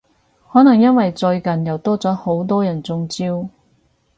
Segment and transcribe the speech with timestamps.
[0.51, 3.47] 可能因為最近又多咗好多人中招？